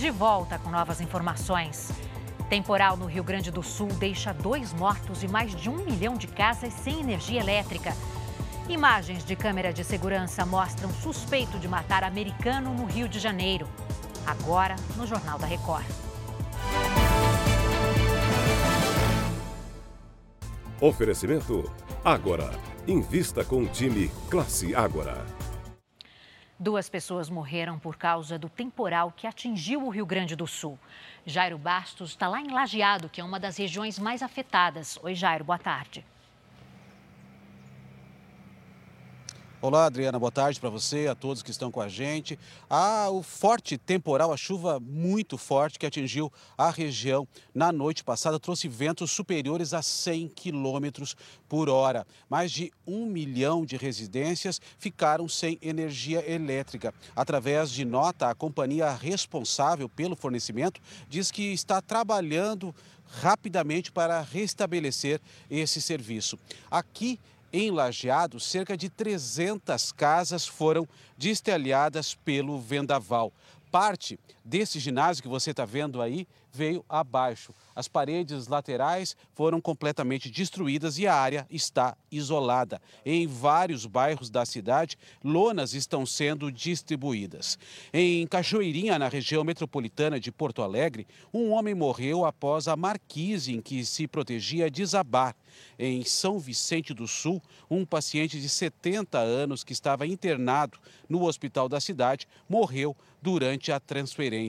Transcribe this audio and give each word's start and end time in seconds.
de 0.00 0.10
volta 0.10 0.58
com 0.58 0.70
novas 0.70 0.98
informações. 1.02 1.90
Temporal 2.48 2.96
no 2.96 3.04
Rio 3.04 3.22
Grande 3.22 3.50
do 3.50 3.62
Sul 3.62 3.88
deixa 3.98 4.32
dois 4.32 4.72
mortos 4.72 5.22
e 5.22 5.28
mais 5.28 5.54
de 5.54 5.68
um 5.68 5.76
milhão 5.84 6.14
de 6.14 6.26
casas 6.26 6.72
sem 6.72 7.00
energia 7.00 7.38
elétrica. 7.38 7.94
Imagens 8.66 9.22
de 9.22 9.36
câmera 9.36 9.74
de 9.74 9.84
segurança 9.84 10.46
mostram 10.46 10.90
suspeito 10.90 11.58
de 11.58 11.68
matar 11.68 12.02
americano 12.02 12.72
no 12.72 12.86
Rio 12.86 13.06
de 13.06 13.18
Janeiro. 13.18 13.68
Agora, 14.26 14.74
no 14.96 15.06
Jornal 15.06 15.38
da 15.38 15.46
Record. 15.46 15.84
Oferecimento 20.80 21.70
Agora. 22.02 22.50
Invista 22.88 23.44
com 23.44 23.64
o 23.64 23.68
time 23.68 24.10
Classe 24.30 24.74
Agora. 24.74 25.26
Duas 26.62 26.90
pessoas 26.90 27.30
morreram 27.30 27.78
por 27.78 27.96
causa 27.96 28.38
do 28.38 28.46
temporal 28.46 29.10
que 29.16 29.26
atingiu 29.26 29.82
o 29.82 29.88
Rio 29.88 30.04
Grande 30.04 30.36
do 30.36 30.46
Sul. 30.46 30.78
Jairo 31.24 31.56
Bastos 31.56 32.10
está 32.10 32.28
lá 32.28 32.38
em 32.38 32.52
Lajeado, 32.52 33.08
que 33.08 33.18
é 33.18 33.24
uma 33.24 33.40
das 33.40 33.56
regiões 33.56 33.98
mais 33.98 34.22
afetadas. 34.22 34.98
Oi, 35.02 35.14
Jairo, 35.14 35.42
boa 35.42 35.58
tarde. 35.58 36.04
Olá, 39.62 39.84
Adriana, 39.84 40.18
boa 40.18 40.32
tarde 40.32 40.58
para 40.58 40.70
você, 40.70 41.06
a 41.06 41.14
todos 41.14 41.42
que 41.42 41.50
estão 41.50 41.70
com 41.70 41.82
a 41.82 41.88
gente. 41.88 42.38
Ah, 42.68 43.10
o 43.10 43.22
forte 43.22 43.76
temporal, 43.76 44.32
a 44.32 44.36
chuva 44.36 44.80
muito 44.80 45.36
forte 45.36 45.78
que 45.78 45.84
atingiu 45.84 46.32
a 46.56 46.70
região 46.70 47.28
na 47.54 47.70
noite 47.70 48.02
passada, 48.02 48.40
trouxe 48.40 48.68
ventos 48.68 49.10
superiores 49.10 49.74
a 49.74 49.82
100 49.82 50.28
quilômetros 50.28 51.14
por 51.46 51.68
hora. 51.68 52.06
Mais 52.26 52.50
de 52.50 52.72
um 52.86 53.04
milhão 53.04 53.66
de 53.66 53.76
residências 53.76 54.62
ficaram 54.78 55.28
sem 55.28 55.58
energia 55.60 56.26
elétrica. 56.26 56.94
Através 57.14 57.70
de 57.70 57.84
nota, 57.84 58.30
a 58.30 58.34
companhia 58.34 58.90
responsável 58.90 59.90
pelo 59.90 60.16
fornecimento 60.16 60.80
diz 61.06 61.30
que 61.30 61.52
está 61.52 61.82
trabalhando 61.82 62.74
rapidamente 63.20 63.92
para 63.92 64.22
restabelecer 64.22 65.20
esse 65.50 65.82
serviço. 65.82 66.38
Aqui 66.70 67.20
em 67.52 67.70
Lajeado, 67.70 68.38
cerca 68.38 68.76
de 68.76 68.88
300 68.88 69.92
casas 69.92 70.46
foram 70.46 70.88
destelhadas 71.16 72.14
pelo 72.14 72.60
vendaval. 72.60 73.32
Parte 73.70 74.18
desse 74.44 74.78
ginásio 74.78 75.22
que 75.22 75.28
você 75.28 75.50
está 75.50 75.64
vendo 75.64 76.00
aí 76.00 76.26
veio 76.52 76.84
abaixo. 76.88 77.54
As 77.74 77.88
paredes 77.88 78.46
laterais 78.48 79.16
foram 79.34 79.60
completamente 79.60 80.30
destruídas 80.30 80.98
e 80.98 81.06
a 81.06 81.14
área 81.14 81.46
está 81.50 81.96
isolada. 82.10 82.80
Em 83.04 83.26
vários 83.26 83.86
bairros 83.86 84.30
da 84.30 84.44
cidade, 84.44 84.98
lonas 85.22 85.74
estão 85.74 86.04
sendo 86.04 86.50
distribuídas. 86.50 87.58
Em 87.92 88.26
Cachoeirinha, 88.26 88.98
na 88.98 89.08
região 89.08 89.44
metropolitana 89.44 90.18
de 90.18 90.32
Porto 90.32 90.62
Alegre, 90.62 91.06
um 91.32 91.50
homem 91.50 91.74
morreu 91.74 92.24
após 92.24 92.68
a 92.68 92.76
marquise 92.76 93.54
em 93.54 93.60
que 93.60 93.84
se 93.84 94.06
protegia 94.06 94.70
desabar. 94.70 95.34
Em 95.78 96.04
São 96.04 96.38
Vicente 96.38 96.94
do 96.94 97.06
Sul, 97.06 97.42
um 97.70 97.84
paciente 97.84 98.40
de 98.40 98.48
70 98.48 99.18
anos 99.18 99.64
que 99.64 99.72
estava 99.72 100.06
internado 100.06 100.78
no 101.08 101.24
hospital 101.24 101.68
da 101.68 101.80
cidade 101.80 102.26
morreu 102.48 102.96
durante 103.22 103.70
a 103.70 103.78
transferência. 103.78 104.39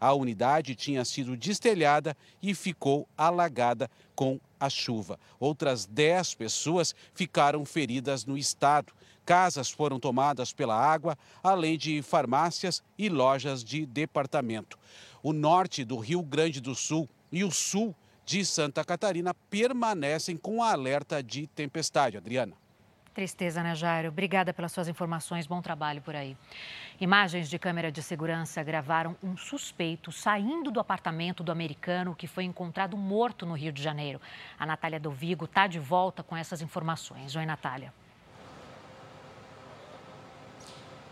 A 0.00 0.12
unidade 0.12 0.74
tinha 0.74 1.04
sido 1.04 1.36
destelhada 1.36 2.16
e 2.42 2.54
ficou 2.54 3.08
alagada 3.16 3.90
com 4.14 4.40
a 4.58 4.68
chuva. 4.70 5.18
Outras 5.40 5.86
10 5.86 6.34
pessoas 6.34 6.94
ficaram 7.14 7.64
feridas 7.64 8.24
no 8.24 8.36
estado. 8.36 8.92
Casas 9.24 9.70
foram 9.70 9.98
tomadas 9.98 10.52
pela 10.52 10.76
água, 10.76 11.16
além 11.42 11.78
de 11.78 12.02
farmácias 12.02 12.82
e 12.98 13.08
lojas 13.08 13.64
de 13.64 13.86
departamento. 13.86 14.78
O 15.22 15.32
norte 15.32 15.84
do 15.84 15.98
Rio 15.98 16.22
Grande 16.22 16.60
do 16.60 16.74
Sul 16.74 17.08
e 17.32 17.42
o 17.42 17.50
sul 17.50 17.94
de 18.26 18.44
Santa 18.44 18.84
Catarina 18.84 19.34
permanecem 19.50 20.36
com 20.36 20.62
alerta 20.62 21.22
de 21.22 21.46
tempestade. 21.46 22.16
Adriana. 22.16 22.63
Tristeza, 23.14 23.62
né, 23.62 23.76
Jairo? 23.76 24.08
Obrigada 24.08 24.52
pelas 24.52 24.72
suas 24.72 24.88
informações. 24.88 25.46
Bom 25.46 25.62
trabalho 25.62 26.02
por 26.02 26.16
aí. 26.16 26.36
Imagens 27.00 27.48
de 27.48 27.60
câmera 27.60 27.92
de 27.92 28.02
segurança 28.02 28.60
gravaram 28.64 29.16
um 29.22 29.36
suspeito 29.36 30.10
saindo 30.10 30.68
do 30.68 30.80
apartamento 30.80 31.44
do 31.44 31.52
americano 31.52 32.16
que 32.16 32.26
foi 32.26 32.42
encontrado 32.42 32.96
morto 32.96 33.46
no 33.46 33.54
Rio 33.54 33.70
de 33.70 33.80
Janeiro. 33.80 34.20
A 34.58 34.66
Natália 34.66 34.98
Dovigo 34.98 35.44
está 35.44 35.68
de 35.68 35.78
volta 35.78 36.24
com 36.24 36.36
essas 36.36 36.60
informações. 36.60 37.36
Oi, 37.36 37.46
Natália. 37.46 37.94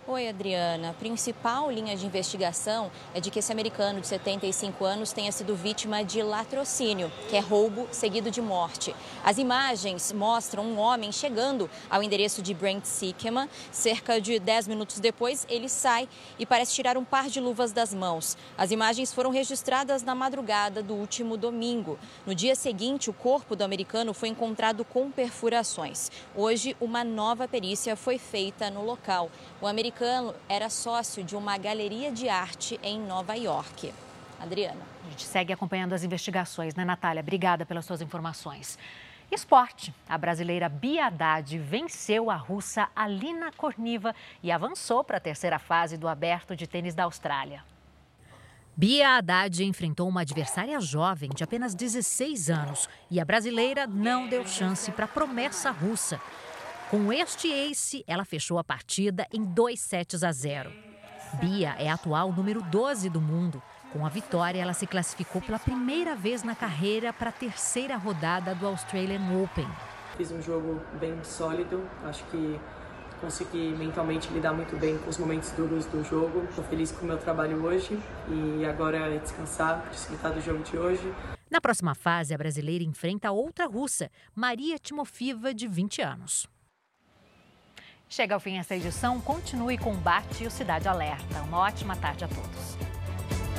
Oi, 0.05 0.29
Adriana. 0.29 0.91
A 0.91 0.95
principal 0.95 1.71
linha 1.71 1.97
de 1.97 2.05
investigação 2.05 2.91
é 3.15 3.21
de 3.21 3.31
que 3.31 3.39
esse 3.39 3.53
americano 3.53 4.01
de 4.01 4.09
75 4.09 4.85
anos 4.85 5.13
tenha 5.13 5.31
sido 5.31 5.55
vítima 5.55 6.03
de 6.03 6.21
latrocínio, 6.25 7.09
que 7.31 7.37
é 7.37 7.39
roubo 7.39 7.87
seguido 7.93 8.29
de 8.29 8.43
morte. 8.43 8.93
As 9.23 9.39
imagens 9.39 10.11
mostram 10.11 10.65
um 10.65 10.77
homem 10.77 11.13
chegando 11.13 11.71
ao 11.89 12.03
endereço 12.03 12.43
de 12.43 12.53
Brent 12.53 12.85
Siekema. 12.85 13.49
Cerca 13.71 14.21
de 14.21 14.41
10 14.41 14.67
minutos 14.67 14.99
depois, 14.99 15.47
ele 15.49 15.69
sai 15.69 16.09
e 16.37 16.45
parece 16.45 16.75
tirar 16.75 16.99
um 16.99 17.05
par 17.05 17.29
de 17.29 17.39
luvas 17.39 17.71
das 17.71 17.95
mãos. 17.95 18.37
As 18.59 18.73
imagens 18.73 19.13
foram 19.13 19.31
registradas 19.31 20.03
na 20.03 20.17
madrugada 20.17 20.83
do 20.83 20.95
último 20.95 21.37
domingo. 21.37 21.97
No 22.27 22.35
dia 22.35 22.57
seguinte, 22.57 23.09
o 23.09 23.13
corpo 23.13 23.55
do 23.55 23.63
americano 23.63 24.13
foi 24.13 24.31
encontrado 24.31 24.85
com 24.85 25.13
perfurações. 25.13 26.11
Hoje, 26.35 26.77
uma 26.81 27.05
nova 27.05 27.47
perícia 27.47 27.95
foi 27.95 28.19
feita 28.19 28.69
no 28.69 28.85
local. 28.85 29.31
O 29.61 29.67
americano 29.69 29.92
era 30.49 30.69
sócio 30.69 31.23
de 31.23 31.37
uma 31.37 31.57
galeria 31.59 32.11
de 32.11 32.29
arte 32.29 32.79
em 32.83 33.01
Nova 33.01 33.35
York. 33.35 33.93
Adriana. 34.41 34.81
A 35.07 35.11
gente 35.11 35.23
segue 35.23 35.53
acompanhando 35.53 35.93
as 35.93 36.03
investigações, 36.03 36.75
né, 36.75 36.85
Natália? 36.85 37.21
Obrigada 37.21 37.65
pelas 37.65 37.85
suas 37.85 38.01
informações. 38.01 38.79
Esporte. 39.31 39.95
A 40.09 40.19
brasileira 40.19 40.69
Bia 40.69 41.07
Haddad 41.07 41.57
venceu 41.59 42.31
a 42.31 42.37
russa 42.37 42.89
Alina 42.95 43.51
Korniva 43.53 44.15
e 44.43 44.51
avançou 44.51 45.03
para 45.05 45.17
a 45.17 45.21
terceira 45.21 45.59
fase 45.59 45.97
do 45.97 46.09
Aberto 46.09 46.57
de 46.57 46.67
Tênis 46.67 46.95
da 46.95 47.05
Austrália. 47.05 47.65
Bia 48.77 49.17
Haddad 49.17 49.65
enfrentou 49.65 50.09
uma 50.09 50.23
adversária 50.23 50.81
jovem 50.81 51.31
de 51.35 51.45
apenas 51.45 51.75
16 51.75 52.51
anos 52.51 52.89
e 53.11 53.21
a 53.21 53.25
brasileira 53.25 53.87
não 53.87 54.27
deu 54.27 54.47
chance 54.47 54.91
para 54.91 55.05
a 55.05 55.09
promessa 55.09 55.71
russa. 55.71 56.21
Com 56.93 57.11
este 57.11 57.51
ace, 57.51 58.05
ela 58.07 58.23
fechou 58.23 58.59
a 58.59 58.63
partida 58.63 59.27
em 59.33 59.43
2 59.43 59.81
sets 59.81 60.23
a 60.23 60.31
0. 60.31 60.71
Bia 61.41 61.75
é 61.79 61.89
a 61.89 61.95
atual 61.95 62.31
número 62.31 62.61
12 62.65 63.09
do 63.09 63.19
mundo. 63.19 63.63
Com 63.91 64.05
a 64.05 64.11
vitória, 64.11 64.61
ela 64.61 64.75
se 64.75 64.87
classificou 64.87 65.41
pela 65.41 65.59
primeira 65.59 66.15
vez 66.15 66.43
na 66.43 66.55
carreira 66.55 67.11
para 67.11 67.31
a 67.31 67.33
terceira 67.33 67.97
rodada 67.97 68.55
do 68.55 68.67
Australian 68.67 69.23
Open. 69.43 69.67
Fiz 70.19 70.31
um 70.33 70.43
jogo 70.43 70.83
bem 71.01 71.19
sólido, 71.25 71.83
acho 72.05 72.23
que 72.25 72.61
consegui 73.23 73.71
mentalmente 73.71 74.31
lidar 74.31 74.53
muito 74.53 74.79
bem 74.79 74.99
com 74.99 75.09
os 75.09 75.17
momentos 75.17 75.51
duros 75.53 75.87
do 75.87 76.05
jogo. 76.05 76.45
Estou 76.51 76.65
feliz 76.65 76.93
com 76.93 77.07
o 77.07 77.09
meu 77.09 77.17
trabalho 77.17 77.65
hoje 77.65 77.99
e 78.29 78.67
agora 78.67 78.99
é 78.99 79.17
descansar, 79.17 79.89
desfrutar 79.91 80.35
do 80.35 80.43
jogo 80.43 80.63
de 80.63 80.77
hoje. 80.77 81.11
Na 81.51 81.59
próxima 81.59 81.95
fase, 81.95 82.35
a 82.35 82.37
brasileira 82.37 82.85
enfrenta 82.85 83.33
outra 83.33 83.65
russa, 83.65 84.11
Maria 84.35 84.79
Timofiva, 84.79 85.55
de 85.55 85.67
20 85.67 86.03
anos. 86.03 86.53
Chega 88.13 88.35
ao 88.35 88.41
fim 88.41 88.59
essa 88.59 88.77
edição. 88.77 89.19
Continue 89.23 89.79
com 89.79 89.95
o 89.95 89.97
Bate 89.97 90.45
e 90.45 90.47
o 90.47 90.51
Cidade 90.51 90.87
Alerta. 90.87 91.41
Uma 91.41 91.61
ótima 91.61 91.97
tarde 91.97 92.27
a 92.27 92.29
todos. 92.29 92.77